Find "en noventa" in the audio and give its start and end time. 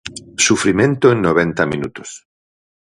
1.11-1.63